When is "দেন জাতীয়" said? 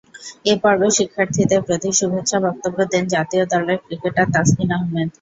2.91-3.43